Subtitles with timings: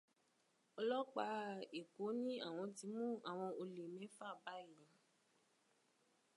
[0.79, 1.39] Ọlọ́pàá
[1.79, 4.85] Èkó ní àwọn ti mú àwọn olè mẹ́fà báyìí.